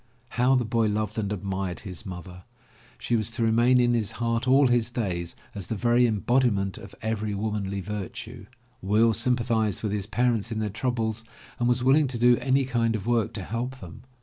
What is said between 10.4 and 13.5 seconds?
in their troubles and was willing to do any kind of work to